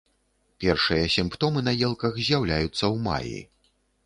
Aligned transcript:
Першыя 0.63 1.11
сімптомы 1.15 1.59
на 1.67 1.75
елках 1.89 2.19
з'яўляюцца 2.25 2.73
ў 2.73 2.95
маі. 3.11 3.39